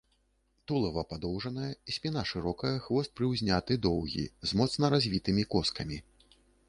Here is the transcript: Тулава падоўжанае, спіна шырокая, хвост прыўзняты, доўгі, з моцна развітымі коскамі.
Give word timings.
Тулава 0.69 1.01
падоўжанае, 1.11 1.69
спіна 1.97 2.23
шырокая, 2.31 2.73
хвост 2.85 3.13
прыўзняты, 3.21 3.77
доўгі, 3.87 4.25
з 4.53 4.59
моцна 4.63 4.85
развітымі 4.95 5.43
коскамі. 5.55 5.97